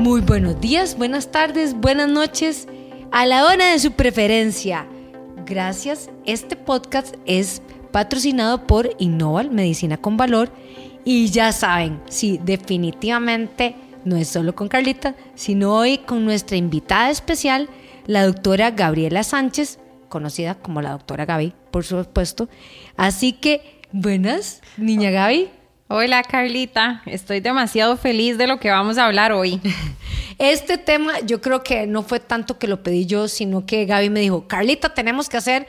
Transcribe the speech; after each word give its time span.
Muy 0.00 0.22
buenos 0.22 0.58
días, 0.62 0.96
buenas 0.96 1.30
tardes, 1.30 1.74
buenas 1.74 2.08
noches, 2.08 2.66
a 3.12 3.26
la 3.26 3.44
hora 3.44 3.72
de 3.72 3.78
su 3.78 3.92
preferencia. 3.92 4.86
Gracias, 5.44 6.08
este 6.24 6.56
podcast 6.56 7.16
es 7.26 7.60
patrocinado 7.92 8.66
por 8.66 8.96
Innoval 8.98 9.50
Medicina 9.50 9.98
con 9.98 10.16
Valor 10.16 10.50
y 11.04 11.28
ya 11.28 11.52
saben, 11.52 12.00
sí, 12.08 12.40
definitivamente 12.42 13.76
no 14.06 14.16
es 14.16 14.28
solo 14.28 14.54
con 14.54 14.68
Carlita, 14.68 15.16
sino 15.34 15.76
hoy 15.76 15.98
con 15.98 16.24
nuestra 16.24 16.56
invitada 16.56 17.10
especial, 17.10 17.68
la 18.06 18.24
doctora 18.24 18.70
Gabriela 18.70 19.22
Sánchez, 19.22 19.80
conocida 20.08 20.54
como 20.54 20.80
la 20.80 20.92
doctora 20.92 21.26
Gaby, 21.26 21.52
por 21.70 21.84
supuesto. 21.84 22.48
Así 22.96 23.34
que, 23.34 23.82
buenas, 23.92 24.62
niña 24.78 25.10
Gaby. 25.10 25.59
Hola 25.92 26.22
Carlita, 26.22 27.02
estoy 27.04 27.40
demasiado 27.40 27.96
feliz 27.96 28.38
de 28.38 28.46
lo 28.46 28.60
que 28.60 28.70
vamos 28.70 28.96
a 28.96 29.06
hablar 29.06 29.32
hoy. 29.32 29.60
Este 30.38 30.78
tema 30.78 31.18
yo 31.26 31.40
creo 31.40 31.64
que 31.64 31.88
no 31.88 32.04
fue 32.04 32.20
tanto 32.20 32.60
que 32.60 32.68
lo 32.68 32.80
pedí 32.84 33.06
yo, 33.06 33.26
sino 33.26 33.66
que 33.66 33.86
Gaby 33.86 34.08
me 34.08 34.20
dijo, 34.20 34.46
Carlita, 34.46 34.94
tenemos 34.94 35.28
que 35.28 35.36
hacer 35.36 35.66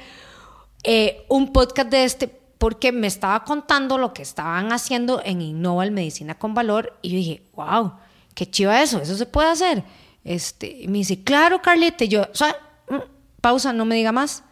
eh, 0.84 1.26
un 1.28 1.52
podcast 1.52 1.90
de 1.90 2.04
este 2.04 2.28
porque 2.60 2.92
me 2.92 3.08
estaba 3.08 3.44
contando 3.44 3.98
lo 3.98 4.14
que 4.14 4.22
estaban 4.22 4.72
haciendo 4.72 5.24
en 5.26 5.42
Innoval 5.42 5.90
Medicina 5.90 6.38
con 6.38 6.54
Valor 6.54 6.96
y 7.02 7.10
yo 7.10 7.16
dije, 7.16 7.42
wow, 7.56 7.94
qué 8.36 8.48
chiva 8.48 8.80
eso, 8.80 9.02
eso 9.02 9.18
se 9.18 9.26
puede 9.26 9.50
hacer. 9.50 9.84
Este, 10.24 10.84
y 10.84 10.88
me 10.88 11.00
dice, 11.00 11.24
claro, 11.24 11.64
Carlita, 11.64 12.04
y 12.04 12.10
yo, 12.10 12.28
mm, 12.90 12.96
pausa, 13.42 13.74
no 13.74 13.86
me 13.86 13.96
diga 13.96 14.12
más 14.12 14.44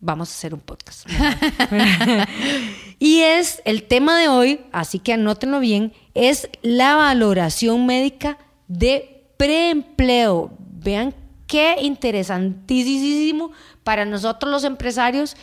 vamos 0.00 0.30
a 0.30 0.32
hacer 0.32 0.54
un 0.54 0.60
podcast. 0.60 1.06
y 3.00 3.20
es 3.22 3.62
el 3.64 3.84
tema 3.84 4.20
de 4.20 4.28
hoy, 4.28 4.60
así 4.72 4.98
que 4.98 5.14
anótenlo 5.14 5.58
bien, 5.58 5.94
es 6.12 6.50
la 6.60 6.96
valoración 6.96 7.86
médica 7.86 8.36
de 8.68 9.32
preempleo. 9.38 10.52
Vean 10.58 11.14
qué 11.46 11.76
interesantísimo 11.80 13.52
para 13.84 14.04
nosotros 14.04 14.52
los 14.52 14.64
empresarios 14.64 15.34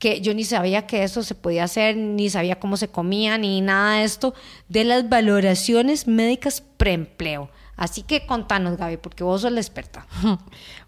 que 0.00 0.20
yo 0.20 0.34
ni 0.34 0.42
sabía 0.42 0.88
que 0.88 1.04
eso 1.04 1.22
se 1.22 1.36
podía 1.36 1.64
hacer, 1.64 1.96
ni 1.96 2.30
sabía 2.30 2.58
cómo 2.58 2.76
se 2.76 2.88
comía, 2.88 3.38
ni 3.38 3.60
nada 3.60 3.98
de 3.98 4.04
esto, 4.04 4.34
de 4.68 4.82
las 4.82 5.08
valoraciones 5.08 6.08
médicas 6.08 6.64
preempleo. 6.76 7.48
Así 7.76 8.02
que 8.02 8.26
contanos, 8.26 8.76
Gaby, 8.76 8.98
porque 8.98 9.24
vos 9.24 9.40
sos 9.40 9.52
la 9.52 9.60
experta. 9.60 10.06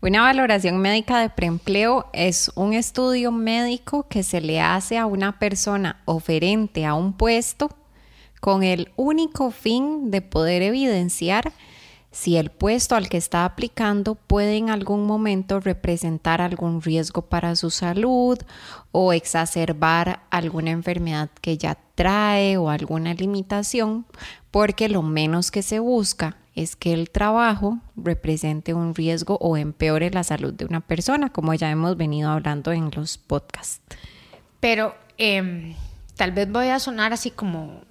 Una 0.00 0.22
valoración 0.22 0.78
médica 0.78 1.18
de 1.18 1.30
preempleo 1.30 2.06
es 2.12 2.50
un 2.54 2.74
estudio 2.74 3.32
médico 3.32 4.06
que 4.08 4.22
se 4.22 4.40
le 4.40 4.60
hace 4.60 4.98
a 4.98 5.06
una 5.06 5.38
persona 5.38 6.00
oferente 6.04 6.86
a 6.86 6.94
un 6.94 7.12
puesto 7.12 7.70
con 8.40 8.62
el 8.62 8.92
único 8.96 9.50
fin 9.50 10.10
de 10.10 10.22
poder 10.22 10.62
evidenciar 10.62 11.52
si 12.12 12.36
el 12.36 12.50
puesto 12.50 12.94
al 12.94 13.10
que 13.10 13.18
está 13.18 13.44
aplicando 13.44 14.14
puede 14.14 14.56
en 14.56 14.70
algún 14.70 15.04
momento 15.04 15.60
representar 15.60 16.40
algún 16.40 16.80
riesgo 16.80 17.22
para 17.22 17.56
su 17.56 17.70
salud 17.70 18.38
o 18.90 19.12
exacerbar 19.12 20.22
alguna 20.30 20.70
enfermedad 20.70 21.28
que 21.42 21.58
ya 21.58 21.76
trae 21.94 22.56
o 22.56 22.70
alguna 22.70 23.12
limitación, 23.12 24.06
porque 24.50 24.88
lo 24.88 25.02
menos 25.02 25.50
que 25.50 25.60
se 25.60 25.78
busca 25.78 26.36
es 26.56 26.74
que 26.74 26.94
el 26.94 27.10
trabajo 27.10 27.78
represente 27.96 28.72
un 28.72 28.94
riesgo 28.94 29.36
o 29.40 29.58
empeore 29.58 30.10
la 30.10 30.24
salud 30.24 30.54
de 30.54 30.64
una 30.64 30.80
persona, 30.80 31.30
como 31.30 31.52
ya 31.52 31.70
hemos 31.70 31.98
venido 31.98 32.30
hablando 32.30 32.72
en 32.72 32.90
los 32.94 33.18
podcasts. 33.18 33.82
Pero 34.58 34.94
em, 35.18 35.74
tal 36.16 36.32
vez 36.32 36.50
voy 36.50 36.68
a 36.68 36.80
sonar 36.80 37.12
así 37.12 37.30
como, 37.30 37.82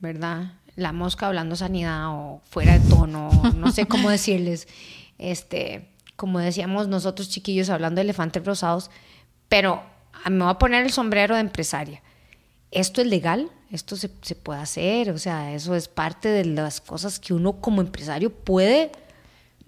¿verdad? 0.00 0.54
La 0.74 0.92
mosca 0.92 1.28
hablando 1.28 1.54
sanidad 1.54 2.08
o 2.08 2.42
fuera 2.50 2.76
de 2.76 2.88
tono, 2.88 3.30
no 3.56 3.70
sé 3.70 3.86
cómo 3.86 4.10
decirles. 4.10 4.66
Este, 5.18 5.88
como 6.16 6.40
decíamos 6.40 6.88
nosotros 6.88 7.30
chiquillos 7.30 7.70
hablando 7.70 8.00
de 8.00 8.02
elefantes 8.02 8.44
rosados, 8.44 8.90
pero 9.48 9.80
me 10.28 10.38
voy 10.38 10.50
a 10.50 10.58
poner 10.58 10.84
el 10.84 10.90
sombrero 10.90 11.36
de 11.36 11.40
empresaria. 11.42 12.02
¿Esto 12.72 13.00
es 13.00 13.06
legal? 13.06 13.48
Esto 13.72 13.96
se, 13.96 14.08
puede 14.08 14.60
hacer, 14.60 15.10
o 15.10 15.18
sea, 15.18 15.54
eso 15.54 15.74
es 15.74 15.88
parte 15.88 16.28
de 16.28 16.44
las 16.44 16.82
cosas 16.82 17.18
que 17.18 17.32
uno 17.32 17.54
como 17.54 17.80
empresario 17.80 18.30
puede, 18.30 18.92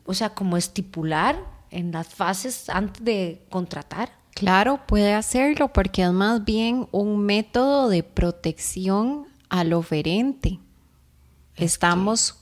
o 0.04 0.12
sea, 0.12 0.28
como 0.34 0.59
estipular 0.59 1.37
en 1.70 1.91
las 1.91 2.09
fases 2.09 2.69
antes 2.69 3.03
de 3.03 3.43
contratar. 3.48 4.12
Claro, 4.34 4.81
puede 4.87 5.14
hacerlo 5.14 5.72
porque 5.72 6.03
es 6.03 6.12
más 6.12 6.44
bien 6.44 6.87
un 6.93 7.25
método 7.25 7.88
de 7.88 8.03
protección 8.03 9.26
al 9.48 9.72
oferente. 9.72 10.59
Estamos 11.56 12.37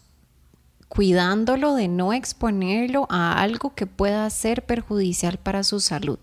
cuidándolo 0.89 1.75
de 1.75 1.87
no 1.87 2.13
exponerlo 2.13 3.07
a 3.09 3.41
algo 3.41 3.75
que 3.75 3.87
pueda 3.87 4.29
ser 4.31 4.67
perjudicial 4.67 5.39
para 5.39 5.63
su 5.63 5.79
salud. 5.79 6.19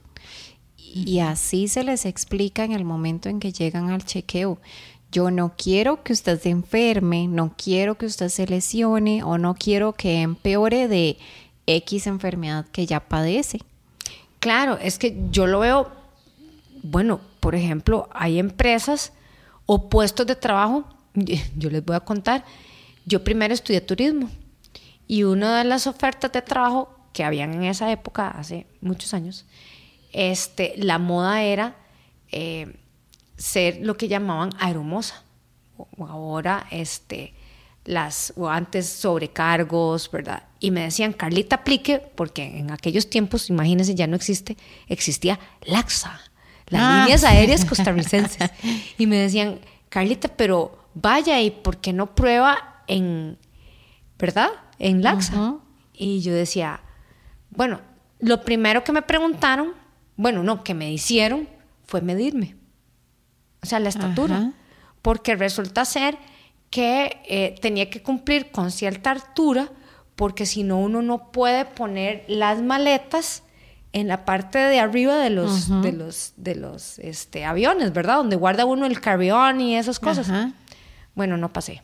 Y 0.76 1.20
así 1.20 1.68
se 1.68 1.84
les 1.84 2.06
explica 2.06 2.66
en 2.66 2.74
el 2.74 2.84
momento 2.84 3.30
en 3.30 3.40
que 3.40 3.54
llegan 3.54 3.90
al 3.90 4.04
chequeo. 4.04 4.60
Yo 5.12 5.32
no 5.32 5.54
quiero 5.58 6.04
que 6.04 6.14
usted 6.14 6.40
se 6.40 6.50
enferme, 6.50 7.28
no 7.28 7.56
quiero 7.58 7.98
que 7.98 8.06
usted 8.06 8.30
se 8.30 8.46
lesione 8.46 9.24
o 9.24 9.38
no 9.40 9.56
quiero 9.56 9.94
que 9.94 10.22
empeore 10.22 10.88
de 10.88 11.18
X 11.66 12.06
enfermedad 12.06 12.66
que 12.72 12.86
ya 12.86 13.00
padece. 13.00 13.60
Claro, 14.40 14.78
es 14.78 15.00
que 15.00 15.18
yo 15.32 15.48
lo 15.48 15.60
veo, 15.60 15.92
bueno, 16.84 17.20
por 17.40 17.56
ejemplo, 17.56 18.08
hay 18.14 18.38
empresas 18.38 19.12
o 19.66 19.90
puestos 19.90 20.28
de 20.28 20.36
trabajo, 20.36 20.86
yo 21.58 21.70
les 21.72 21.84
voy 21.84 21.96
a 21.96 22.02
contar, 22.02 22.46
yo 23.06 23.24
primero 23.24 23.54
estudié 23.54 23.82
turismo 23.82 24.30
y 25.08 25.24
una 25.24 25.58
de 25.58 25.64
las 25.64 25.88
ofertas 25.88 26.32
de 26.32 26.44
trabajo 26.44 26.96
que 27.14 27.24
habían 27.24 27.54
en 27.56 27.64
esa 27.64 27.92
época, 27.92 28.30
hace 28.30 28.68
muchos 28.80 29.16
años, 29.16 29.46
este, 30.14 30.76
la 30.78 31.00
moda 31.00 31.42
era... 31.42 31.76
Eh, 32.32 32.76
ser 33.40 33.80
lo 33.82 33.98
que 33.98 34.08
llamaban 34.08 34.52
aeromosa. 34.60 35.24
O 35.78 36.06
ahora, 36.06 36.68
este, 36.72 37.34
las, 37.86 38.34
o 38.36 38.50
antes 38.50 38.88
sobrecargos, 38.88 40.12
¿verdad? 40.12 40.44
Y 40.60 40.72
me 40.72 40.82
decían, 40.82 41.14
Carlita, 41.14 41.58
aplique, 41.58 42.00
porque 42.00 42.60
en 42.60 42.70
aquellos 42.70 43.10
tiempos, 43.10 43.50
imagínense, 43.50 43.96
ya 43.96 44.06
no 44.06 44.16
existe, 44.16 44.58
existía 44.88 45.40
Laxa, 45.62 46.20
las 46.68 46.82
ah. 46.84 47.02
líneas 47.02 47.24
aéreas 47.24 47.66
costarricenses. 47.70 48.52
y 48.98 49.08
me 49.08 49.16
decían, 49.16 49.62
Carlita, 49.88 50.28
pero 50.28 50.78
vaya, 50.94 51.42
¿y 51.42 51.50
por 51.50 51.78
qué 51.78 51.94
no 51.94 52.14
prueba 52.14 52.84
en, 52.88 53.38
¿verdad? 54.20 54.50
En 54.78 55.02
Laxa. 55.02 55.56
Y 55.94 56.20
yo 56.20 56.34
decía, 56.34 56.82
bueno, 57.52 57.80
lo 58.20 58.44
primero 58.44 58.84
que 58.84 58.92
me 58.92 59.02
preguntaron, 59.02 59.74
bueno, 60.18 60.44
no, 60.44 60.64
que 60.64 60.74
me 60.74 60.92
hicieron 60.92 61.48
fue 61.86 62.02
medirme 62.02 62.59
o 63.62 63.66
sea, 63.66 63.80
la 63.80 63.90
estatura, 63.90 64.54
porque 65.02 65.36
resulta 65.36 65.86
ser 65.86 66.18
que 66.70 67.22
eh, 67.28 67.56
tenía 67.62 67.90
que 67.90 68.02
cumplir 68.02 68.52
con 68.52 68.72
cierta 68.72 69.12
altura, 69.12 69.70
porque 70.16 70.46
si 70.46 70.64
no 70.64 70.78
uno 70.78 71.02
no 71.02 71.32
puede 71.32 71.66
poner 71.66 72.26
las 72.28 72.62
maletas 72.62 73.44
en 73.92 74.08
la 74.08 74.26
parte 74.26 74.60
de 74.60 74.80
arriba 74.80 75.18
de 75.18 75.30
los, 75.30 75.82
de 75.82 75.92
los, 75.92 76.34
de 76.38 76.56
los 76.56 77.00
este, 77.00 77.44
aviones, 77.46 77.92
¿verdad? 77.92 78.18
Donde 78.18 78.36
guarda 78.36 78.66
uno 78.66 78.86
el 78.86 79.02
carrión 79.02 79.62
y 79.62 79.76
esas 79.76 80.00
cosas. 80.00 80.32
Bueno, 81.16 81.38
no 81.38 81.52
pasé. 81.52 81.82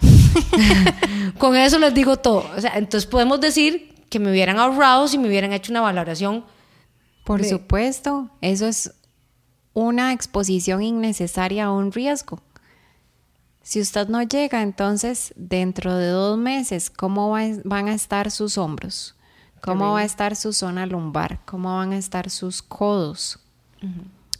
con 1.38 1.56
eso 1.56 1.78
les 1.78 1.92
digo 1.94 2.16
todo. 2.18 2.48
O 2.56 2.60
sea, 2.60 2.78
entonces 2.78 3.08
podemos 3.08 3.40
decir 3.40 3.94
que 4.08 4.20
me 4.20 4.30
hubieran 4.30 4.58
ahorrado 4.58 5.08
si 5.08 5.18
me 5.18 5.28
hubieran 5.28 5.52
hecho 5.52 5.72
una 5.72 5.80
valoración. 5.80 6.44
Por 7.24 7.44
supuesto, 7.44 8.30
eso 8.40 8.66
es 8.66 8.92
una 9.78 10.12
exposición 10.12 10.82
innecesaria 10.82 11.66
a 11.66 11.70
un 11.70 11.92
riesgo. 11.92 12.40
Si 13.62 13.80
usted 13.80 14.08
no 14.08 14.20
llega, 14.24 14.62
entonces 14.62 15.32
dentro 15.36 15.94
de 15.94 16.08
dos 16.08 16.36
meses, 16.36 16.90
¿cómo 16.90 17.30
van 17.30 17.88
a 17.88 17.94
estar 17.94 18.32
sus 18.32 18.58
hombros? 18.58 19.14
¿Cómo 19.60 19.92
va 19.92 20.00
a 20.00 20.04
estar 20.04 20.34
su 20.34 20.52
zona 20.52 20.84
lumbar? 20.84 21.38
¿Cómo 21.44 21.76
van 21.76 21.92
a 21.92 21.96
estar 21.96 22.28
sus 22.28 22.60
codos? 22.60 23.38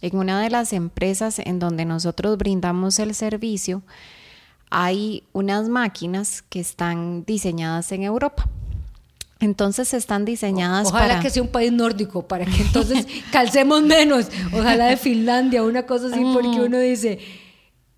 En 0.00 0.16
una 0.16 0.40
de 0.40 0.50
las 0.50 0.72
empresas 0.72 1.38
en 1.38 1.60
donde 1.60 1.84
nosotros 1.84 2.36
brindamos 2.36 2.98
el 2.98 3.14
servicio, 3.14 3.82
hay 4.70 5.22
unas 5.32 5.68
máquinas 5.68 6.42
que 6.42 6.58
están 6.58 7.24
diseñadas 7.24 7.92
en 7.92 8.02
Europa. 8.02 8.48
Entonces 9.40 9.94
están 9.94 10.24
diseñadas 10.24 10.88
Ojalá 10.88 11.20
que 11.20 11.30
sea 11.30 11.42
un 11.42 11.48
país 11.48 11.70
nórdico 11.70 12.26
para 12.26 12.44
que 12.44 12.60
entonces 12.62 13.06
calcemos 13.32 13.82
menos. 13.82 14.26
Ojalá 14.52 14.86
de 14.86 14.96
Finlandia, 14.96 15.62
una 15.62 15.86
cosa 15.86 16.06
así, 16.08 16.20
porque 16.32 16.60
uno 16.60 16.78
dice, 16.78 17.20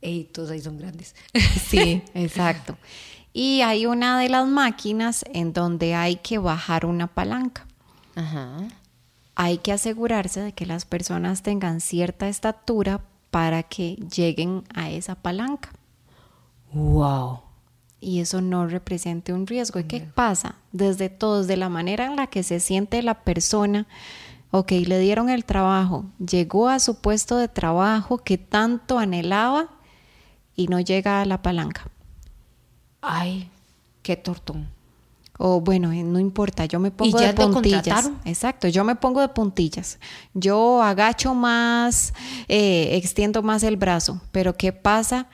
hey, 0.02 0.28
todos 0.32 0.50
ahí 0.50 0.60
son 0.60 0.78
grandes. 0.78 1.14
Sí, 1.68 2.02
exacto. 2.14 2.76
Y 3.32 3.62
hay 3.62 3.86
una 3.86 4.18
de 4.18 4.28
las 4.28 4.46
máquinas 4.46 5.24
en 5.32 5.52
donde 5.52 5.94
hay 5.94 6.16
que 6.16 6.38
bajar 6.38 6.84
una 6.84 7.06
palanca. 7.06 7.66
Ajá. 8.16 8.68
Hay 9.36 9.58
que 9.58 9.72
asegurarse 9.72 10.40
de 10.40 10.52
que 10.52 10.66
las 10.66 10.84
personas 10.84 11.42
tengan 11.42 11.80
cierta 11.80 12.28
estatura 12.28 13.00
para 13.30 13.62
que 13.62 13.94
lleguen 13.94 14.64
a 14.74 14.90
esa 14.90 15.14
palanca. 15.14 15.70
Wow. 16.72 17.49
Y 18.00 18.20
eso 18.20 18.40
no 18.40 18.66
represente 18.66 19.32
un 19.32 19.46
riesgo. 19.46 19.78
¿Y 19.78 19.84
qué 19.84 20.00
pasa? 20.00 20.56
Desde 20.72 21.08
todo, 21.08 21.42
desde 21.42 21.56
la 21.56 21.68
manera 21.68 22.06
en 22.06 22.16
la 22.16 22.26
que 22.26 22.42
se 22.42 22.58
siente 22.58 23.02
la 23.02 23.22
persona, 23.22 23.86
ok, 24.50 24.72
le 24.72 24.98
dieron 24.98 25.28
el 25.28 25.44
trabajo, 25.44 26.06
llegó 26.18 26.68
a 26.68 26.78
su 26.78 27.00
puesto 27.00 27.36
de 27.36 27.48
trabajo 27.48 28.18
que 28.18 28.38
tanto 28.38 28.98
anhelaba 28.98 29.68
y 30.56 30.68
no 30.68 30.80
llega 30.80 31.20
a 31.20 31.26
la 31.26 31.42
palanca. 31.42 31.88
Ay, 33.02 33.50
qué 34.02 34.16
tortón. 34.16 34.68
O 35.42 35.60
bueno, 35.60 35.90
eh, 35.90 36.02
no 36.02 36.18
importa, 36.18 36.66
yo 36.66 36.78
me 36.78 36.90
pongo 36.90 37.18
de 37.18 37.32
puntillas. 37.32 38.10
Exacto, 38.26 38.68
yo 38.68 38.84
me 38.84 38.94
pongo 38.94 39.22
de 39.22 39.28
puntillas. 39.28 39.98
Yo 40.34 40.82
agacho 40.82 41.34
más, 41.34 42.12
eh, 42.46 42.90
extiendo 42.92 43.42
más 43.42 43.62
el 43.62 43.78
brazo. 43.78 44.20
Pero 44.32 44.54
¿qué 44.58 44.74
pasa 44.74 45.28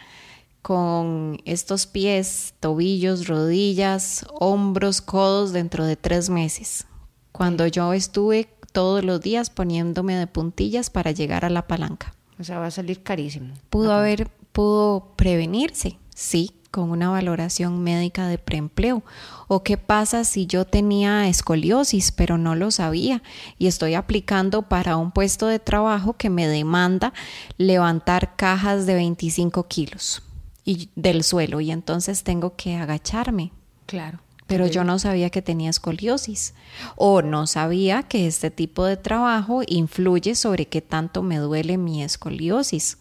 con 0.67 1.41
estos 1.45 1.87
pies, 1.87 2.55
tobillos, 2.59 3.29
rodillas, 3.29 4.27
hombros, 4.41 5.01
codos 5.01 5.53
dentro 5.53 5.85
de 5.85 5.95
tres 5.95 6.29
meses? 6.29 6.89
Cuando 7.31 7.69
yo 7.69 7.93
estuve 7.93 8.49
todos 8.73 9.05
los 9.05 9.21
días 9.21 9.49
poniéndome 9.49 10.17
de 10.17 10.27
puntillas 10.27 10.91
para 10.91 11.13
llegar 11.13 11.45
a 11.45 11.51
la 11.51 11.69
palanca. 11.69 12.17
O 12.41 12.43
sea, 12.43 12.59
va 12.59 12.67
a 12.67 12.73
salir 12.73 13.05
carísimo. 13.05 13.55
Pudo 13.71 13.93
haber, 13.93 14.29
pudo 14.51 15.13
prevenirse, 15.15 16.01
sí, 16.13 16.51
con 16.73 16.91
una 16.91 17.11
valoración 17.11 17.85
médica 17.85 18.27
de 18.27 18.39
preempleo? 18.39 19.05
¿O 19.47 19.63
qué 19.63 19.77
pasa 19.77 20.25
si 20.25 20.47
yo 20.47 20.65
tenía 20.65 21.29
escoliosis 21.29 22.11
pero 22.11 22.39
no 22.39 22.57
lo 22.57 22.73
sabía 22.73 23.23
y 23.57 23.69
estoy 23.69 23.95
aplicando 23.95 24.63
para 24.63 24.97
un 24.97 25.13
puesto 25.13 25.47
de 25.47 25.61
trabajo 25.61 26.15
que 26.15 26.29
me 26.29 26.49
demanda 26.49 27.13
levantar 27.57 28.35
cajas 28.35 28.85
de 28.85 28.95
25 28.95 29.69
kilos 29.69 30.26
y 30.67 30.91
del 30.97 31.23
suelo 31.25 31.63
y 31.63 31.71
entonces 31.71 32.23
tengo 32.23 32.57
que 32.57 32.77
agacharme? 32.77 33.53
Claro. 33.87 34.21
Pero 34.47 34.67
yo 34.67 34.85
no 34.85 34.99
sabía 34.99 35.31
que 35.31 35.41
tenía 35.41 35.71
escoliosis 35.71 36.53
o 36.97 37.23
no 37.23 37.47
sabía 37.47 38.03
que 38.03 38.27
este 38.27 38.51
tipo 38.51 38.85
de 38.85 38.99
trabajo 38.99 39.63
influye 39.67 40.35
sobre 40.35 40.67
qué 40.67 40.83
tanto 40.83 41.23
me 41.23 41.39
duele 41.39 41.79
mi 41.79 42.03
escoliosis 42.03 42.99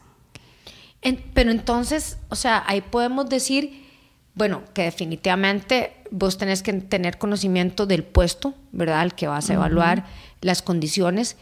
pero 1.33 1.51
entonces, 1.51 2.17
o 2.29 2.35
sea, 2.35 2.63
ahí 2.65 2.81
podemos 2.81 3.29
decir, 3.29 3.85
bueno, 4.33 4.63
que 4.73 4.83
definitivamente 4.83 5.93
vos 6.09 6.37
tenés 6.37 6.63
que 6.63 6.73
tener 6.73 7.17
conocimiento 7.17 7.85
del 7.85 8.03
puesto, 8.03 8.55
¿verdad? 8.71 9.01
Al 9.01 9.15
que 9.15 9.27
vas 9.27 9.49
a 9.49 9.53
evaluar 9.53 10.05
las 10.41 10.61
condiciones, 10.61 11.37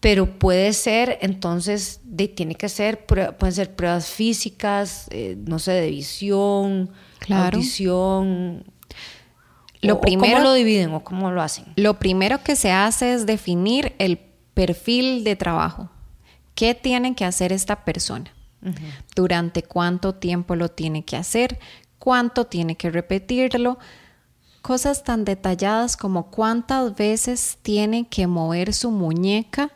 pero 0.00 0.38
puede 0.38 0.72
ser, 0.72 1.18
entonces, 1.22 2.00
de, 2.04 2.28
tiene 2.28 2.54
que 2.54 2.68
ser, 2.68 3.04
pueden 3.06 3.52
ser 3.52 3.74
pruebas 3.74 4.10
físicas, 4.10 5.06
eh, 5.10 5.36
no 5.44 5.58
sé, 5.58 5.72
de 5.72 5.90
visión, 5.90 6.90
claro. 7.18 7.56
audición. 7.56 8.64
Lo 9.80 10.00
primero, 10.00 10.34
¿Cómo 10.34 10.44
lo 10.44 10.54
dividen 10.54 10.92
o 10.92 11.02
cómo 11.02 11.30
lo 11.30 11.42
hacen? 11.42 11.66
Lo 11.76 11.98
primero 11.98 12.42
que 12.42 12.56
se 12.56 12.70
hace 12.70 13.12
es 13.12 13.26
definir 13.26 13.94
el 13.98 14.18
perfil 14.54 15.24
de 15.24 15.36
trabajo. 15.36 15.90
¿Qué 16.54 16.74
tiene 16.74 17.14
que 17.14 17.24
hacer 17.24 17.52
esta 17.52 17.84
persona? 17.84 18.32
durante 19.14 19.62
cuánto 19.62 20.16
tiempo 20.16 20.56
lo 20.56 20.68
tiene 20.68 21.04
que 21.04 21.16
hacer, 21.16 21.60
cuánto 22.00 22.46
tiene 22.46 22.76
que 22.76 22.90
repetirlo, 22.90 23.78
cosas 24.62 25.04
tan 25.04 25.24
detalladas 25.24 25.96
como 25.96 26.30
cuántas 26.30 26.96
veces 26.96 27.58
tiene 27.62 28.08
que 28.08 28.26
mover 28.26 28.74
su 28.74 28.90
muñeca 28.90 29.70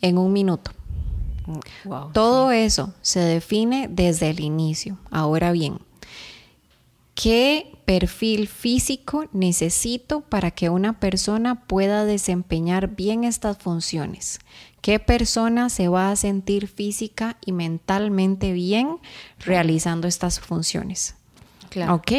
en 0.00 0.18
un 0.18 0.32
minuto. 0.32 0.72
Todo 2.12 2.52
eso 2.52 2.94
se 3.02 3.20
define 3.20 3.88
desde 3.90 4.30
el 4.30 4.40
inicio. 4.40 4.98
Ahora 5.10 5.52
bien, 5.52 5.78
¿qué 7.14 7.76
perfil 7.84 8.46
físico 8.46 9.24
necesito 9.32 10.20
para 10.20 10.52
que 10.52 10.70
una 10.70 11.00
persona 11.00 11.66
pueda 11.66 12.04
desempeñar 12.04 12.94
bien 12.94 13.24
estas 13.24 13.58
funciones? 13.58 14.38
¿Qué 14.80 14.98
persona 14.98 15.68
se 15.68 15.88
va 15.88 16.10
a 16.10 16.16
sentir 16.16 16.68
física 16.68 17.36
y 17.44 17.52
mentalmente 17.52 18.52
bien 18.52 18.98
realizando 19.40 20.08
estas 20.08 20.40
funciones? 20.40 21.16
Claro. 21.68 21.96
¿Ok? 21.96 22.12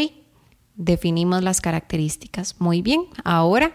Definimos 0.76 1.44
las 1.44 1.62
características. 1.62 2.56
Muy 2.60 2.82
bien. 2.82 3.06
Ahora, 3.24 3.74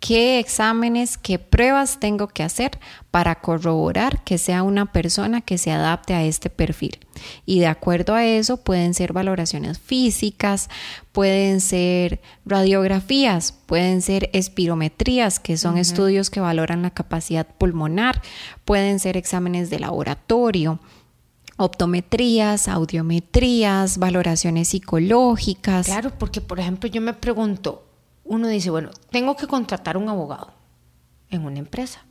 qué 0.00 0.38
exámenes, 0.38 1.18
qué 1.18 1.38
pruebas 1.38 1.98
tengo 1.98 2.28
que 2.28 2.42
hacer 2.42 2.78
para 3.10 3.40
corroborar 3.40 4.22
que 4.24 4.38
sea 4.38 4.62
una 4.62 4.92
persona 4.92 5.40
que 5.40 5.58
se 5.58 5.72
adapte 5.72 6.14
a 6.14 6.24
este 6.24 6.50
perfil. 6.50 6.98
Y 7.44 7.58
de 7.58 7.66
acuerdo 7.66 8.14
a 8.14 8.24
eso 8.24 8.58
pueden 8.58 8.94
ser 8.94 9.12
valoraciones 9.12 9.78
físicas, 9.78 10.68
pueden 11.12 11.60
ser 11.60 12.20
radiografías, 12.46 13.52
pueden 13.52 14.02
ser 14.02 14.30
espirometrías, 14.32 15.40
que 15.40 15.56
son 15.56 15.78
estudios 15.78 16.30
que 16.30 16.40
valoran 16.40 16.82
la 16.82 16.90
capacidad 16.90 17.46
pulmonar, 17.46 18.22
pueden 18.64 19.00
ser 19.00 19.16
exámenes 19.16 19.70
de 19.70 19.80
laboratorio 19.80 20.80
optometrías, 21.60 22.68
audiometrías, 22.68 23.98
valoraciones 23.98 24.68
psicológicas. 24.68 25.86
Claro, 25.86 26.12
porque 26.16 26.40
por 26.40 26.60
ejemplo 26.60 26.88
yo 26.88 27.00
me 27.00 27.14
pregunto, 27.14 27.87
uno 28.28 28.46
dice, 28.48 28.70
bueno, 28.70 28.90
tengo 29.10 29.36
que 29.36 29.46
contratar 29.46 29.96
un 29.96 30.08
abogado 30.08 30.52
en 31.30 31.44
una 31.44 31.58
empresa 31.58 32.04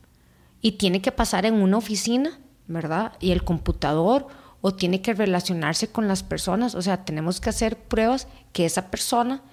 y 0.61 0.73
tiene 0.73 1.01
que 1.01 1.11
pasar 1.11 1.45
en 1.45 1.53
una 1.53 1.77
oficina, 1.77 2.39
¿verdad? 2.67 3.13
Y 3.19 3.31
el 3.31 3.43
computador 3.43 4.27
o 4.61 4.73
tiene 4.73 5.01
que 5.01 5.13
relacionarse 5.13 5.89
con 5.89 6.07
las 6.07 6.23
personas, 6.23 6.75
o 6.75 6.81
sea, 6.81 7.05
tenemos 7.05 7.39
que 7.39 7.49
hacer 7.49 7.77
pruebas 7.77 8.27
que 8.51 8.65
esa 8.65 8.89
persona 8.89 9.43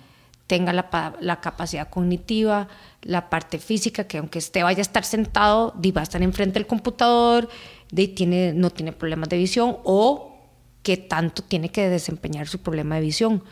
tenga 0.46 0.72
la, 0.72 1.40
capacidad 1.40 1.88
cognitiva, 1.88 2.68
la 3.02 3.30
parte 3.30 3.58
física, 3.58 4.04
que 4.04 4.18
aunque 4.18 4.38
esté 4.38 4.62
vaya 4.62 4.78
a 4.78 4.82
estar 4.82 5.04
sentado, 5.04 5.74
va 5.96 6.00
a 6.00 6.04
estar 6.04 6.22
enfrente 6.22 6.54
del 6.54 6.66
computador, 6.66 7.48
de, 7.90 8.08
tiene, 8.08 8.52
no 8.52 8.70
tiene 8.70 8.92
problemas 8.92 9.28
de 9.28 9.38
visión 9.38 9.78
o 9.84 10.36
que 10.82 10.96
tanto 10.96 11.42
tiene 11.42 11.70
que 11.70 11.88
desempeñar 11.88 12.46
su 12.46 12.60
problema 12.60 12.96
de 12.96 13.00
visión. 13.02 13.42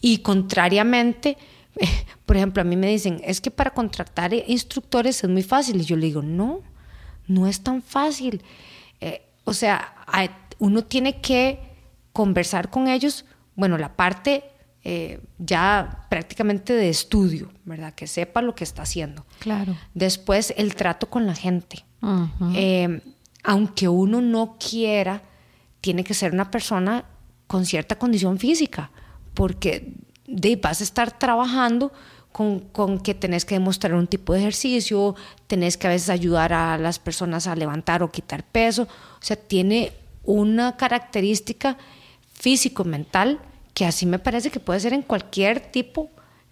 Y 0.00 0.18
contrariamente, 0.18 1.38
por 2.26 2.36
ejemplo, 2.36 2.62
a 2.62 2.64
mí 2.64 2.76
me 2.76 2.88
dicen, 2.88 3.20
es 3.24 3.40
que 3.40 3.50
para 3.50 3.70
contratar 3.70 4.32
instructores 4.34 5.22
es 5.22 5.30
muy 5.30 5.42
fácil. 5.42 5.80
Y 5.80 5.84
yo 5.84 5.96
le 5.96 6.06
digo, 6.06 6.22
no, 6.22 6.62
no 7.26 7.46
es 7.46 7.62
tan 7.62 7.82
fácil. 7.82 8.42
Eh, 9.00 9.22
o 9.44 9.52
sea, 9.52 9.94
uno 10.58 10.84
tiene 10.84 11.20
que 11.20 11.60
conversar 12.12 12.70
con 12.70 12.88
ellos, 12.88 13.24
bueno, 13.54 13.78
la 13.78 13.94
parte 13.94 14.44
eh, 14.84 15.20
ya 15.38 16.06
prácticamente 16.08 16.72
de 16.72 16.88
estudio, 16.88 17.50
¿verdad? 17.64 17.92
Que 17.94 18.06
sepa 18.06 18.40
lo 18.40 18.54
que 18.54 18.64
está 18.64 18.82
haciendo. 18.82 19.26
Claro. 19.40 19.76
Después, 19.94 20.54
el 20.56 20.74
trato 20.74 21.10
con 21.10 21.26
la 21.26 21.34
gente. 21.34 21.84
Eh, 22.54 23.00
aunque 23.42 23.88
uno 23.88 24.20
no 24.20 24.56
quiera, 24.58 25.22
tiene 25.80 26.04
que 26.04 26.14
ser 26.14 26.32
una 26.32 26.50
persona 26.50 27.04
con 27.46 27.66
cierta 27.66 27.98
condición 27.98 28.38
física, 28.38 28.90
porque 29.34 29.92
de, 30.26 30.56
vas 30.56 30.80
a 30.80 30.84
estar 30.84 31.18
trabajando 31.18 31.92
con, 32.32 32.60
con, 32.60 33.00
que 33.00 33.14
tenés 33.14 33.44
que 33.44 33.54
demostrar 33.54 33.94
un 33.94 34.06
tipo 34.06 34.32
de 34.32 34.40
ejercicio, 34.40 35.14
tenés 35.46 35.76
que 35.76 35.86
a 35.86 35.90
veces 35.90 36.10
ayudar 36.10 36.52
a 36.52 36.76
las 36.78 36.98
personas 36.98 37.46
a 37.46 37.56
levantar 37.56 38.02
o 38.02 38.10
quitar 38.10 38.44
peso. 38.44 38.82
O 38.82 39.22
sea, 39.22 39.36
tiene 39.36 39.92
una 40.24 40.76
característica 40.76 41.78
físico-mental 42.34 43.40
que 43.72 43.86
así 43.86 44.06
me 44.06 44.18
parece 44.18 44.50
que 44.50 44.60
puede 44.60 44.80
ser 44.80 44.92
en 44.92 45.02
cualquier 45.02 45.60
tipo 45.60 46.10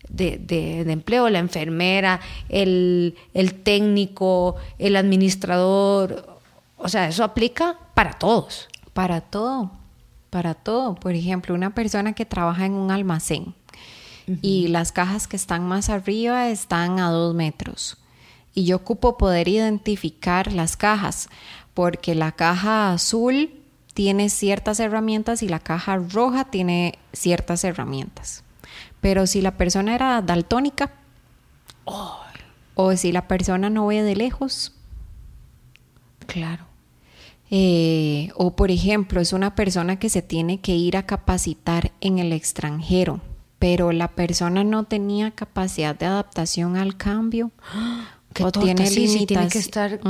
de, 0.08 0.38
de, 0.38 0.80
empleo, 0.90 1.28
la 1.30 1.38
enfermera, 1.38 2.20
el, 2.48 3.16
el 3.32 3.54
técnico, 3.62 4.56
el 4.78 4.96
administrador. 4.96 6.38
O 6.76 6.88
sea, 6.88 7.08
eso 7.08 7.24
aplica 7.24 7.78
para 7.94 8.12
todos. 8.12 8.68
Para 8.92 9.20
todo, 9.20 9.72
para 10.34 10.54
todo. 10.54 10.96
Por 10.96 11.14
ejemplo, 11.14 11.54
una 11.54 11.76
persona 11.76 12.12
que 12.12 12.26
trabaja 12.26 12.66
en 12.66 12.72
un 12.72 12.90
almacén 12.90 13.54
y 14.42 14.66
las 14.66 14.90
cajas 14.90 15.28
que 15.28 15.36
están 15.36 15.64
más 15.64 15.90
arriba 15.90 16.48
están 16.48 16.98
a 16.98 17.10
dos 17.10 17.36
metros. 17.36 17.98
Y 18.52 18.64
yo 18.64 18.74
ocupo 18.74 19.16
poder 19.16 19.46
identificar 19.46 20.52
las 20.52 20.76
cajas 20.76 21.28
porque 21.72 22.16
la 22.16 22.32
caja 22.32 22.92
azul 22.92 23.62
tiene 23.94 24.28
ciertas 24.28 24.80
herramientas 24.80 25.40
y 25.44 25.48
la 25.48 25.60
caja 25.60 25.98
roja 25.98 26.46
tiene 26.46 26.98
ciertas 27.12 27.62
herramientas. 27.62 28.42
Pero 29.00 29.28
si 29.28 29.40
la 29.40 29.56
persona 29.56 29.94
era 29.94 30.20
daltónica 30.20 30.94
o 32.74 32.96
si 32.96 33.12
la 33.12 33.28
persona 33.28 33.70
no 33.70 33.86
ve 33.86 34.02
de 34.02 34.16
lejos. 34.16 34.72
Claro. 36.26 36.73
Eh, 37.50 38.30
o 38.34 38.56
por 38.56 38.70
ejemplo, 38.70 39.20
es 39.20 39.32
una 39.32 39.54
persona 39.54 39.98
que 39.98 40.08
se 40.08 40.22
tiene 40.22 40.60
que 40.60 40.74
ir 40.74 40.96
a 40.96 41.06
capacitar 41.06 41.92
en 42.00 42.18
el 42.18 42.32
extranjero 42.32 43.20
pero 43.64 43.92
la 43.92 44.08
persona 44.08 44.62
no 44.62 44.84
tenía 44.84 45.30
capacidad 45.30 45.96
de 45.98 46.04
adaptación 46.04 46.76
al 46.76 46.98
cambio 46.98 47.50
o 48.42 48.52
tiene 48.52 48.86
sí, 48.88 49.24
tiene 49.24 49.48
que 49.48 49.56
estar 49.56 50.00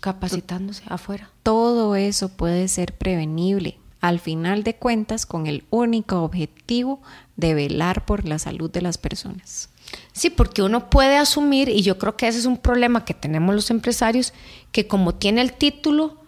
capacitándose 0.00 0.84
afuera. 0.86 1.30
Todo 1.42 1.96
eso 1.96 2.28
puede 2.28 2.68
ser 2.68 2.96
prevenible. 2.96 3.80
al 4.00 4.20
final 4.20 4.62
de 4.62 4.76
cuentas 4.76 5.26
con 5.26 5.48
el 5.48 5.64
único 5.70 6.22
objetivo 6.22 7.02
de 7.36 7.54
velar 7.54 8.04
por 8.04 8.24
la 8.24 8.38
salud 8.38 8.70
de 8.70 8.82
las 8.82 8.98
personas. 8.98 9.68
Sí, 10.12 10.30
porque 10.30 10.62
uno 10.62 10.90
puede 10.90 11.16
asumir, 11.16 11.68
y 11.68 11.82
yo 11.82 11.98
creo 11.98 12.16
que 12.16 12.28
ese 12.28 12.38
es 12.38 12.46
un 12.46 12.58
problema 12.58 13.04
que 13.04 13.14
tenemos 13.14 13.54
los 13.54 13.70
empresarios, 13.70 14.32
que 14.70 14.86
como 14.86 15.14
tiene 15.14 15.40
el 15.40 15.52
título 15.52 16.18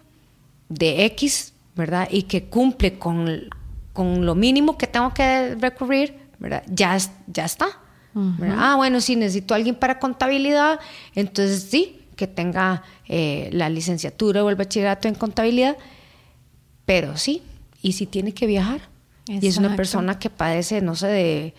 de 0.69 1.05
X, 1.05 1.53
¿verdad? 1.75 2.07
Y 2.11 2.23
que 2.23 2.45
cumple 2.45 2.97
con, 2.97 3.49
con 3.93 4.25
lo 4.25 4.35
mínimo 4.35 4.77
que 4.77 4.87
tengo 4.87 5.13
que 5.13 5.55
recurrir, 5.55 6.15
¿verdad? 6.39 6.63
Ya, 6.67 6.97
ya 7.27 7.45
está. 7.45 7.67
Ah, 8.57 8.75
bueno, 8.77 9.01
si 9.01 9.17
necesito 9.17 9.53
a 9.53 9.57
alguien 9.57 9.75
para 9.75 9.99
contabilidad, 9.99 10.79
entonces 11.15 11.63
sí, 11.63 11.99
que 12.15 12.27
tenga 12.27 12.83
eh, 13.07 13.49
la 13.51 13.69
licenciatura 13.69 14.43
o 14.43 14.49
el 14.49 14.55
bachillerato 14.55 15.09
en 15.09 15.15
contabilidad, 15.15 15.77
pero 16.85 17.17
sí, 17.17 17.43
y 17.81 17.91
si 17.91 18.05
tiene 18.05 18.33
que 18.33 18.47
viajar. 18.47 18.81
Y 19.27 19.47
es 19.47 19.57
una 19.57 19.75
persona 19.75 20.19
que 20.19 20.29
padece, 20.29 20.81
no 20.81 20.95
sé, 20.95 21.07
de 21.07 21.53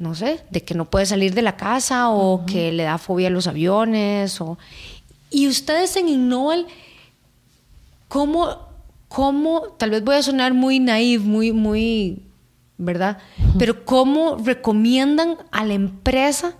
no 0.00 0.14
sé, 0.14 0.40
de 0.50 0.64
que 0.64 0.74
no 0.74 0.88
puede 0.88 1.04
salir 1.04 1.34
de 1.34 1.42
la 1.42 1.58
casa 1.58 2.08
o 2.08 2.46
que 2.46 2.72
le 2.72 2.84
da 2.84 2.96
fobia 2.96 3.28
a 3.28 3.30
los 3.30 3.46
aviones. 3.46 4.40
O... 4.40 4.56
Y 5.30 5.46
ustedes 5.46 5.94
en 5.96 6.08
Innoval, 6.08 6.66
¿cómo, 8.08 8.56
¿cómo, 9.08 9.64
tal 9.76 9.90
vez 9.90 10.02
voy 10.02 10.16
a 10.16 10.22
sonar 10.22 10.54
muy 10.54 10.80
naive, 10.80 11.22
muy, 11.22 11.52
muy, 11.52 12.22
¿verdad? 12.78 13.18
Pero 13.58 13.84
¿cómo 13.84 14.36
recomiendan 14.36 15.36
a 15.52 15.66
la 15.66 15.74
empresa? 15.74 16.54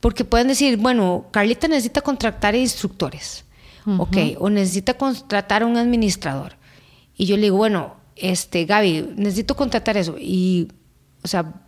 Porque 0.00 0.24
pueden 0.24 0.48
decir, 0.48 0.78
bueno, 0.78 1.26
Carlita 1.32 1.68
necesita 1.68 2.00
contratar 2.00 2.54
instructores, 2.54 3.44
ok, 3.98 4.16
o 4.38 4.48
necesita 4.48 4.94
contratar 4.94 5.62
a 5.62 5.66
un 5.66 5.76
administrador. 5.76 6.56
Y 7.18 7.26
yo 7.26 7.36
le 7.36 7.42
digo, 7.42 7.58
bueno, 7.58 7.96
este, 8.16 8.64
Gaby, 8.64 9.12
necesito 9.14 9.54
contratar 9.54 9.98
eso. 9.98 10.16
Y, 10.18 10.68
o 11.22 11.28
sea, 11.28 11.65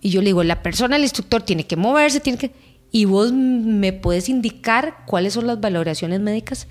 y 0.00 0.10
yo 0.10 0.20
le 0.20 0.26
digo, 0.26 0.44
la 0.44 0.62
persona, 0.62 0.96
el 0.96 1.02
instructor, 1.02 1.42
tiene 1.42 1.66
que 1.66 1.76
moverse, 1.76 2.20
tiene 2.20 2.38
que... 2.38 2.52
Y 2.90 3.04
vos 3.04 3.32
me 3.32 3.92
puedes 3.92 4.28
indicar 4.28 5.04
cuáles 5.06 5.34
son 5.34 5.46
las 5.46 5.60
valoraciones 5.60 6.20
médicas 6.20 6.66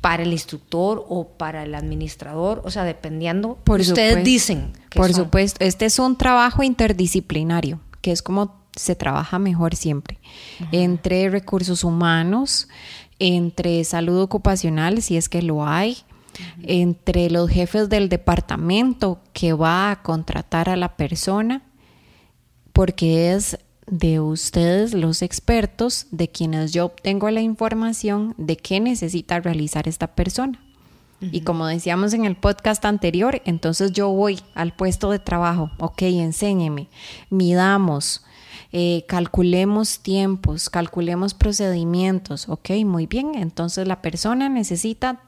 para 0.00 0.22
el 0.22 0.32
instructor 0.32 1.04
o 1.08 1.28
para 1.28 1.62
el 1.62 1.74
administrador, 1.74 2.62
o 2.64 2.70
sea, 2.70 2.84
dependiendo. 2.84 3.58
Por 3.64 3.80
ustedes 3.80 4.24
dicen. 4.24 4.72
por 4.94 5.12
supuesto, 5.12 5.64
este 5.64 5.86
es 5.86 5.98
un 5.98 6.16
trabajo 6.16 6.62
interdisciplinario, 6.62 7.80
que 8.00 8.12
es 8.12 8.22
como 8.22 8.62
se 8.74 8.96
trabaja 8.96 9.38
mejor 9.38 9.76
siempre, 9.76 10.18
entre 10.72 11.28
recursos 11.28 11.84
humanos, 11.84 12.68
entre 13.18 13.84
salud 13.84 14.20
ocupacional, 14.20 15.02
si 15.02 15.16
es 15.16 15.28
que 15.28 15.42
lo 15.42 15.66
hay, 15.66 15.98
entre 16.62 17.30
los 17.30 17.50
jefes 17.50 17.90
del 17.90 18.08
departamento 18.08 19.20
que 19.34 19.52
va 19.52 19.90
a 19.90 20.02
contratar 20.02 20.70
a 20.70 20.76
la 20.76 20.96
persona 20.96 21.62
porque 22.72 23.32
es 23.32 23.58
de 23.86 24.20
ustedes 24.20 24.94
los 24.94 25.22
expertos 25.22 26.06
de 26.10 26.28
quienes 26.28 26.72
yo 26.72 26.86
obtengo 26.86 27.30
la 27.30 27.40
información 27.40 28.34
de 28.38 28.56
qué 28.56 28.80
necesita 28.80 29.40
realizar 29.40 29.88
esta 29.88 30.14
persona. 30.14 30.60
Y 31.30 31.42
como 31.42 31.66
decíamos 31.66 32.14
en 32.14 32.24
el 32.24 32.34
podcast 32.34 32.84
anterior, 32.84 33.42
entonces 33.44 33.92
yo 33.92 34.08
voy 34.08 34.40
al 34.56 34.74
puesto 34.74 35.08
de 35.10 35.20
trabajo, 35.20 35.70
ok, 35.78 36.02
enséñeme, 36.02 36.88
midamos, 37.30 38.24
eh, 38.72 39.04
calculemos 39.06 40.00
tiempos, 40.00 40.68
calculemos 40.68 41.34
procedimientos, 41.34 42.48
ok, 42.48 42.70
muy 42.84 43.06
bien, 43.06 43.36
entonces 43.36 43.86
la 43.86 44.02
persona 44.02 44.48
necesita 44.48 45.20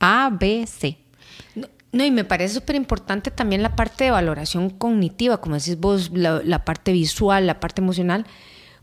A, 0.00 0.30
B, 0.30 0.66
C. 0.66 0.98
No, 1.92 2.04
y 2.04 2.10
me 2.10 2.24
parece 2.24 2.54
súper 2.54 2.76
importante 2.76 3.30
también 3.30 3.62
la 3.62 3.74
parte 3.74 4.04
de 4.04 4.10
valoración 4.12 4.70
cognitiva, 4.70 5.40
como 5.40 5.56
decís 5.56 5.78
vos, 5.78 6.10
la, 6.12 6.64
parte 6.64 6.92
visual, 6.92 7.46
la 7.46 7.58
parte 7.58 7.82
emocional, 7.82 8.26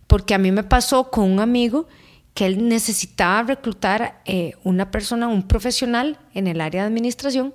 porque 0.07 0.33
a 0.33 0.37
mí 0.37 0.51
me 0.51 0.63
pasó 0.63 1.09
con 1.09 1.31
un 1.31 1.39
amigo 1.39 1.87
que 2.33 2.45
él 2.45 2.67
necesitaba 2.67 3.43
reclutar 3.43 4.21
eh, 4.25 4.53
una 4.63 4.91
persona, 4.91 5.27
un 5.27 5.47
profesional 5.47 6.19
en 6.33 6.47
el 6.47 6.59
área 6.59 6.81
de 6.81 6.87
administración, 6.87 7.53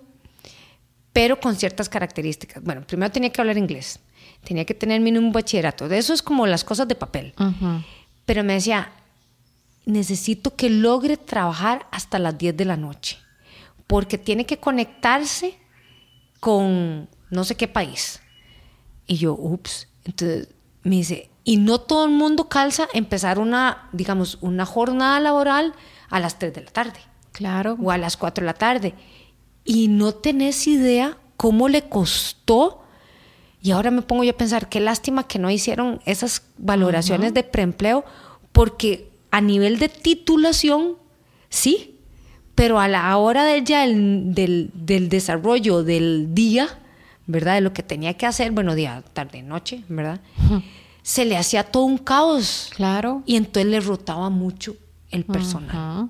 pero 1.12 1.38
con 1.38 1.54
ciertas 1.54 1.90
características. 1.90 2.62
Bueno, 2.62 2.82
primero 2.86 3.12
tenía 3.12 3.30
que 3.30 3.40
hablar 3.40 3.58
inglés, 3.58 4.00
tenía 4.44 4.64
que 4.64 4.74
tener 4.74 5.02
mínimo 5.02 5.26
un 5.26 5.32
bachillerato, 5.32 5.86
de 5.86 5.98
eso 5.98 6.14
es 6.14 6.22
como 6.22 6.46
las 6.46 6.64
cosas 6.64 6.88
de 6.88 6.94
papel. 6.94 7.34
Pero 8.24 8.42
me 8.42 8.54
decía, 8.54 8.90
necesito 9.84 10.56
que 10.56 10.70
logre 10.70 11.18
trabajar 11.18 11.86
hasta 11.90 12.18
las 12.18 12.38
10 12.38 12.56
de 12.56 12.64
la 12.64 12.78
noche 12.78 13.21
porque 13.92 14.16
tiene 14.16 14.46
que 14.46 14.56
conectarse 14.56 15.58
con 16.40 17.10
no 17.28 17.44
sé 17.44 17.56
qué 17.56 17.68
país. 17.68 18.22
Y 19.06 19.18
yo, 19.18 19.34
ups, 19.34 19.86
entonces 20.06 20.48
me 20.82 20.96
dice, 20.96 21.28
y 21.44 21.58
no 21.58 21.78
todo 21.78 22.06
el 22.06 22.10
mundo 22.12 22.48
calza 22.48 22.88
empezar 22.94 23.38
una, 23.38 23.90
digamos, 23.92 24.38
una 24.40 24.64
jornada 24.64 25.20
laboral 25.20 25.74
a 26.08 26.20
las 26.20 26.38
3 26.38 26.54
de 26.54 26.62
la 26.62 26.70
tarde. 26.70 27.00
Claro. 27.32 27.76
O 27.82 27.90
a 27.90 27.98
las 27.98 28.16
4 28.16 28.42
de 28.42 28.46
la 28.46 28.54
tarde. 28.54 28.94
Y 29.62 29.88
no 29.88 30.14
tenés 30.14 30.66
idea 30.66 31.18
cómo 31.36 31.68
le 31.68 31.90
costó. 31.90 32.84
Y 33.60 33.72
ahora 33.72 33.90
me 33.90 34.00
pongo 34.00 34.24
yo 34.24 34.30
a 34.30 34.38
pensar, 34.38 34.70
qué 34.70 34.80
lástima 34.80 35.28
que 35.28 35.38
no 35.38 35.50
hicieron 35.50 36.00
esas 36.06 36.44
valoraciones 36.56 37.34
de 37.34 37.44
preempleo, 37.44 38.06
porque 38.52 39.10
a 39.30 39.42
nivel 39.42 39.78
de 39.78 39.90
titulación, 39.90 40.96
sí, 41.50 41.91
pero 42.54 42.78
a 42.78 42.88
la 42.88 43.16
hora 43.16 43.44
de 43.44 43.62
ya 43.62 43.86
del, 43.86 44.70
desarrollo 44.74 45.82
del 45.82 46.34
día, 46.34 46.68
¿verdad? 47.26 47.54
De 47.54 47.60
lo 47.60 47.72
que 47.72 47.82
tenía 47.82 48.14
que 48.14 48.26
hacer, 48.26 48.52
bueno, 48.52 48.74
día, 48.74 49.02
tarde, 49.12 49.42
noche, 49.42 49.84
¿verdad? 49.88 50.20
Se 51.02 51.24
le 51.24 51.36
hacía 51.36 51.64
todo 51.64 51.84
un 51.84 51.98
caos. 51.98 52.70
Claro. 52.76 53.22
Y 53.26 53.36
entonces 53.36 53.70
le 53.70 53.80
rotaba 53.80 54.30
mucho 54.30 54.76
el 55.10 55.24
personal. 55.24 56.08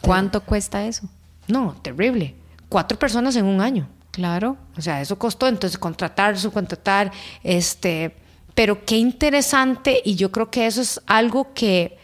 ¿Cuánto 0.00 0.40
cuesta 0.40 0.84
eso? 0.86 1.08
No, 1.46 1.76
terrible. 1.82 2.34
Cuatro 2.68 2.98
personas 2.98 3.36
en 3.36 3.44
un 3.44 3.60
año. 3.60 3.88
Claro. 4.10 4.56
O 4.76 4.80
sea, 4.80 5.00
eso 5.00 5.18
costó 5.18 5.46
entonces 5.46 5.78
contratar, 5.78 6.38
subcontratar, 6.38 7.12
este, 7.44 8.16
pero 8.54 8.84
qué 8.84 8.96
interesante 8.96 10.00
y 10.04 10.14
yo 10.14 10.32
creo 10.32 10.50
que 10.50 10.66
eso 10.66 10.80
es 10.80 11.00
algo 11.06 11.52
que 11.52 11.98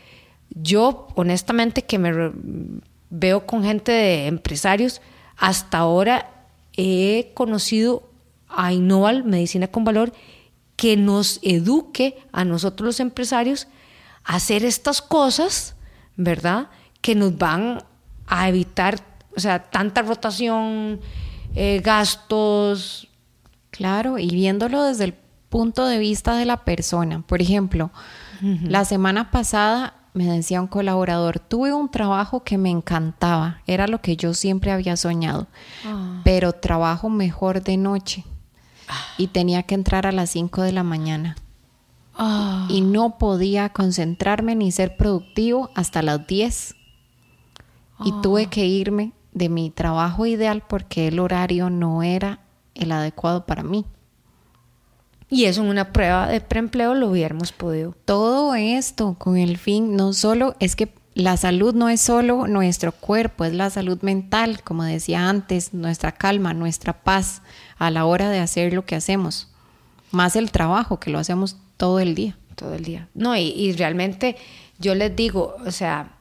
yo, 0.55 1.09
honestamente, 1.15 1.83
que 1.83 1.99
me 1.99 2.33
veo 3.11 3.47
con 3.47 3.65
gente 3.65 3.93
de 3.93 4.27
empresarios, 4.27 5.01
hasta 5.37 5.79
ahora 5.79 6.31
he 6.77 7.33
conocido 7.35 8.11
a 8.49 8.73
Innoval, 8.73 9.25
Medicina 9.25 9.69
con 9.69 9.85
Valor, 9.85 10.13
que 10.77 10.97
nos 10.97 11.39
eduque 11.43 12.19
a 12.33 12.45
nosotros 12.45 12.87
los 12.87 13.01
empresarios 13.01 13.69
a 14.25 14.37
hacer 14.37 14.65
estas 14.65 15.03
cosas, 15.03 15.75
¿verdad? 16.17 16.69
Que 17.01 17.15
nos 17.15 17.37
van 17.37 17.83
a 18.27 18.49
evitar, 18.49 19.01
o 19.37 19.41
sea, 19.41 19.71
tanta 19.71 20.03
rotación, 20.03 21.01
eh, 21.55 21.81
gastos. 21.85 23.09
Claro, 23.71 24.19
y 24.19 24.29
viéndolo 24.29 24.83
desde 24.83 25.05
el 25.05 25.15
punto 25.49 25.87
de 25.87 25.99
vista 25.99 26.35
de 26.37 26.45
la 26.45 26.65
persona. 26.65 27.23
Por 27.27 27.41
ejemplo, 27.43 27.91
la 28.41 28.85
semana 28.85 29.31
pasada 29.31 30.02
me 30.15 30.27
decía 30.27 30.61
un 30.61 30.67
colaborador, 30.67 31.39
tuve 31.39 31.73
un 31.73 31.91
trabajo 31.91 32.45
que 32.45 32.59
me 32.59 32.71
encantaba, 32.71 33.63
era 33.67 33.87
lo 33.87 34.01
que 34.01 34.17
yo 34.17 34.35
siempre 34.35 34.71
había 34.71 34.97
soñado, 34.97 35.47
ah. 35.87 36.21
pero 36.25 36.53
trabajo 36.53 37.09
mejor 37.09 37.63
de 37.63 37.77
noche 37.77 38.25
y 39.17 39.29
tenía 39.29 39.63
que 39.63 39.75
entrar 39.75 40.07
a 40.07 40.13
las 40.13 40.31
5 40.31 40.63
de 40.63 40.73
la 40.73 40.83
mañana. 40.83 41.37
Ah. 42.15 42.67
Y 42.69 42.83
no 42.83 43.17
podía 43.19 43.71
concentrarme 43.71 44.55
ni 44.55 44.71
ser 44.71 44.97
productivo 44.97 45.71
hasta 45.75 46.03
las 46.03 46.27
10. 46.27 46.75
Y 48.05 48.11
ah. 48.11 48.21
tuve 48.23 48.47
que 48.47 48.67
irme 48.67 49.13
de 49.33 49.49
mi 49.49 49.71
trabajo 49.71 50.27
ideal 50.27 50.63
porque 50.69 51.09
el 51.09 51.19
horario 51.21 51.71
no 51.71 52.03
era 52.03 52.41
el 52.75 52.93
adecuado 52.93 53.47
para 53.47 53.63
mí. 53.63 53.87
Y 55.33 55.47
eso 55.47 55.63
en 55.63 55.69
una 55.69 55.95
prueba 55.95 56.29
de 56.29 56.43
preempleo 56.43 56.93
lo 56.93 57.09
hubiéramos 57.09 57.53
podido. 57.53 57.97
Todo 58.05 58.55
esto 58.55 59.17
con 59.19 59.39
el 59.39 59.57
fin, 59.57 59.97
no 59.97 60.13
solo 60.13 60.57
es 60.61 60.77
que 60.77 60.93
la 61.15 61.39
salud 61.39 61.75
no 61.75 61.89
es 61.89 62.03
solo 62.03 62.47
nuestro 62.47 62.93
cuerpo, 62.93 63.47
es 63.47 63.55
la 63.55 63.71
salud 63.71 63.99
mental, 64.03 64.63
como 64.63 64.85
decía 64.85 65.31
antes, 65.31 65.73
nuestra 65.73 66.13
calma, 66.13 66.53
nuestra 66.53 67.03
paz 67.03 67.41
a 67.79 67.91
la 67.91 68.05
hora 68.05 68.29
de 68.29 68.41
hacer 68.41 68.75
lo 68.75 68.85
que 68.85 68.95
hacemos. 68.95 69.49
Más 70.11 70.37
el 70.37 70.51
trabajo, 70.53 71.01
que 71.01 71.09
lo 71.09 71.19
hacemos 71.19 71.57
todo 71.79 71.99
el 71.99 72.15
día. 72.15 72.37
Todo 72.55 72.75
el 72.75 72.85
día. 72.85 73.09
No, 73.15 73.35
y, 73.35 73.55
y 73.57 73.73
realmente 73.73 74.37
yo 74.79 74.95
les 74.95 75.17
digo, 75.17 75.57
o 75.65 75.71
sea, 75.71 76.13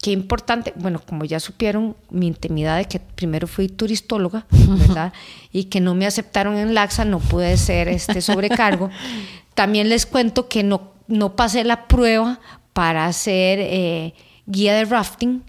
Qué 0.00 0.12
importante, 0.12 0.72
bueno, 0.76 1.00
como 1.00 1.24
ya 1.24 1.40
supieron 1.40 1.96
mi 2.10 2.26
intimidad 2.26 2.78
de 2.78 2.86
que 2.86 3.00
primero 3.00 3.46
fui 3.46 3.68
turistóloga, 3.68 4.46
¿verdad? 4.50 5.12
y 5.52 5.64
que 5.64 5.80
no 5.80 5.94
me 5.94 6.06
aceptaron 6.06 6.56
en 6.56 6.74
Laxa, 6.74 7.04
no 7.04 7.18
pude 7.18 7.56
ser 7.56 7.88
este 7.88 8.20
sobrecargo. 8.20 8.90
También 9.54 9.88
les 9.88 10.06
cuento 10.06 10.48
que 10.48 10.62
no, 10.62 10.92
no 11.06 11.36
pasé 11.36 11.64
la 11.64 11.86
prueba 11.86 12.40
para 12.72 13.12
ser 13.12 13.58
eh, 13.60 14.14
guía 14.46 14.74
de 14.74 14.84
rafting 14.84 15.42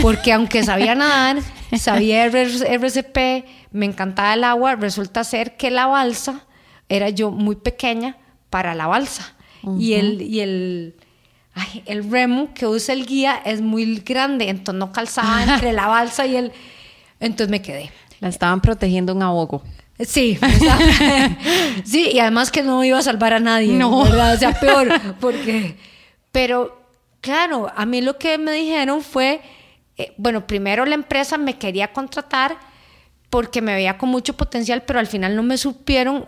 porque 0.00 0.32
aunque 0.32 0.62
sabía 0.62 0.94
nadar, 0.94 1.38
sabía 1.78 2.24
RCP, 2.24 3.44
me 3.72 3.86
encantaba 3.86 4.34
el 4.34 4.44
agua, 4.44 4.76
resulta 4.76 5.24
ser 5.24 5.56
que 5.56 5.70
la 5.70 5.86
balsa 5.86 6.44
era 6.88 7.08
yo 7.08 7.30
muy 7.30 7.56
pequeña 7.56 8.16
para 8.50 8.74
la 8.74 8.86
balsa. 8.86 9.34
Y 9.78 9.94
el, 9.94 10.22
y 10.22 10.40
el, 10.40 10.96
el 11.86 12.10
remo 12.10 12.54
que 12.54 12.66
usa 12.66 12.94
el 12.94 13.06
guía 13.06 13.40
es 13.44 13.60
muy 13.60 13.96
grande, 14.00 14.48
entonces 14.48 14.78
no 14.78 14.92
calzaba 14.92 15.42
entre 15.42 15.72
la 15.72 15.86
balsa 15.86 16.26
y 16.26 16.36
el... 16.36 16.52
Entonces 17.20 17.50
me 17.50 17.62
quedé. 17.62 17.90
La 18.20 18.28
estaban 18.28 18.60
protegiendo 18.60 19.14
un 19.14 19.22
ahogo. 19.22 19.62
Sí, 20.00 20.38
sí, 21.84 22.10
y 22.12 22.18
además 22.18 22.50
que 22.50 22.62
no 22.62 22.82
iba 22.82 22.98
a 22.98 23.02
salvar 23.02 23.34
a 23.34 23.40
nadie, 23.40 23.72
no. 23.74 24.00
O 24.00 24.36
sea, 24.36 24.58
peor, 24.58 24.88
porque... 25.20 25.76
Pero, 26.32 26.80
claro, 27.20 27.70
a 27.76 27.84
mí 27.84 28.00
lo 28.00 28.18
que 28.18 28.38
me 28.38 28.52
dijeron 28.52 29.02
fue, 29.02 29.42
eh, 29.98 30.14
bueno, 30.16 30.46
primero 30.46 30.86
la 30.86 30.94
empresa 30.94 31.36
me 31.36 31.58
quería 31.58 31.92
contratar 31.92 32.58
porque 33.28 33.60
me 33.60 33.74
veía 33.74 33.98
con 33.98 34.08
mucho 34.08 34.34
potencial, 34.34 34.82
pero 34.82 34.98
al 34.98 35.06
final 35.06 35.36
no 35.36 35.42
me 35.42 35.58
supieron 35.58 36.26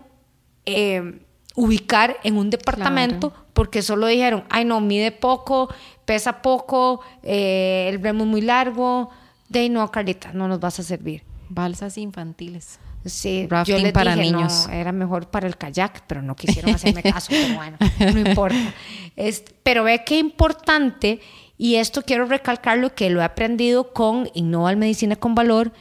eh, 0.66 1.20
ubicar 1.54 2.18
en 2.22 2.36
un 2.36 2.50
departamento 2.50 3.32
porque 3.54 3.80
solo 3.82 4.06
dijeron, 4.08 4.44
ay 4.50 4.64
no, 4.64 4.80
mide 4.80 5.12
poco, 5.12 5.72
pesa 6.04 6.42
poco, 6.42 7.00
eh, 7.22 7.86
el 7.88 8.02
remo 8.02 8.24
es 8.24 8.30
muy 8.30 8.40
largo, 8.42 9.10
de 9.48 9.68
no, 9.70 9.90
Carlita, 9.90 10.32
no 10.32 10.48
nos 10.48 10.60
vas 10.60 10.80
a 10.80 10.82
servir. 10.82 11.22
Balsas 11.48 11.96
infantiles. 11.96 12.78
Sí, 13.04 13.46
yo 13.66 13.78
les 13.78 13.92
para 13.92 14.16
dije, 14.16 14.32
niños. 14.32 14.66
No, 14.66 14.72
era 14.72 14.90
mejor 14.90 15.28
para 15.28 15.46
el 15.46 15.56
kayak, 15.56 16.04
pero 16.06 16.22
no 16.22 16.34
quisieron 16.34 16.74
hacerme 16.74 17.02
caso, 17.02 17.28
pero 17.30 17.54
bueno, 17.54 17.76
no 17.98 18.18
importa. 18.18 18.74
pero 19.62 19.84
ve 19.84 20.02
qué 20.04 20.18
importante, 20.18 21.20
y 21.56 21.76
esto 21.76 22.02
quiero 22.02 22.24
recalcarlo, 22.26 22.94
que 22.94 23.10
lo 23.10 23.20
he 23.20 23.24
aprendido 23.24 23.92
con 23.92 24.28
Innova 24.34 24.74
Medicina 24.74 25.16
con 25.16 25.34
Valor, 25.34 25.72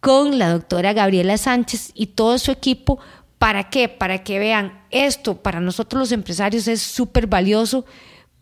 con 0.00 0.38
la 0.38 0.50
doctora 0.50 0.94
Gabriela 0.94 1.36
Sánchez 1.36 1.92
y 1.94 2.06
todo 2.06 2.38
su 2.38 2.50
equipo, 2.50 2.98
¿Para 3.42 3.70
qué? 3.70 3.88
Para 3.88 4.22
que 4.22 4.38
vean 4.38 4.81
esto 4.92 5.42
para 5.42 5.58
nosotros 5.60 5.98
los 5.98 6.12
empresarios 6.12 6.68
es 6.68 6.82
súper 6.82 7.26
valioso 7.26 7.84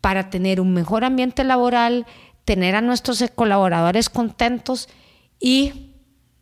para 0.01 0.29
tener 0.29 0.61
un 0.61 0.73
mejor 0.73 1.03
ambiente 1.03 1.43
laboral, 1.43 2.05
tener 2.45 2.75
a 2.75 2.81
nuestros 2.81 3.23
colaboradores 3.33 4.09
contentos 4.09 4.87
y, 5.39 5.93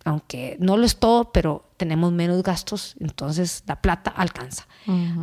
aunque 0.03 0.57
no 0.59 0.75
lo 0.77 0.85
es 0.85 0.97
todo, 0.97 1.31
pero 1.31 1.71
tenemos 1.77 2.11
menos 2.11 2.43
gastos, 2.43 2.97
entonces 2.99 3.63
la 3.67 3.81
plata 3.81 4.11
alcanza. 4.11 4.67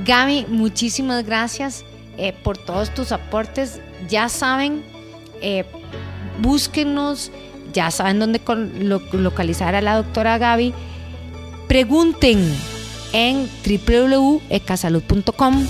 Gaby, 0.05 0.45
muchísimas 0.49 1.25
gracias 1.25 1.83
eh, 2.17 2.33
por 2.43 2.57
todos 2.57 2.93
tus 2.93 3.11
aportes. 3.11 3.81
Ya 4.07 4.29
saben, 4.29 4.83
eh, 5.41 5.65
búsquenos, 6.39 7.31
ya 7.73 7.91
saben 7.91 8.19
dónde 8.19 8.39
localizar 9.13 9.75
a 9.75 9.81
la 9.81 9.95
doctora 9.95 10.37
Gaby. 10.37 10.73
Pregunten 11.67 12.39
en 13.11 13.49
www.ecasalud.com 13.65 15.65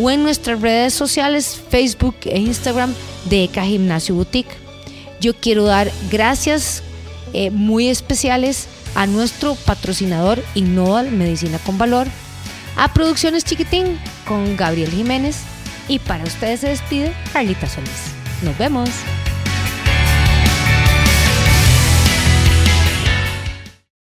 o 0.00 0.10
en 0.10 0.22
nuestras 0.22 0.60
redes 0.60 0.94
sociales 0.94 1.60
Facebook 1.68 2.16
e 2.24 2.38
Instagram 2.38 2.94
de 3.26 3.44
Eca 3.44 3.64
Gimnasio 3.64 4.14
Boutique. 4.14 4.50
Yo 5.20 5.34
quiero 5.34 5.64
dar 5.64 5.90
gracias 6.10 6.82
eh, 7.32 7.50
muy 7.50 7.88
especiales 7.88 8.66
a 8.94 9.06
nuestro 9.06 9.54
patrocinador 9.54 10.42
Innoval 10.54 11.10
Medicina 11.12 11.58
con 11.58 11.78
Valor, 11.78 12.06
a 12.76 12.92
Producciones 12.92 13.44
Chiquitín 13.44 13.98
con 14.26 14.56
Gabriel 14.56 14.90
Jiménez 14.90 15.36
y 15.86 15.98
para 15.98 16.24
ustedes 16.24 16.60
se 16.60 16.68
despide 16.68 17.12
Carlita 17.32 17.68
Solís. 17.68 18.12
Nos 18.42 18.56
vemos. 18.56 18.88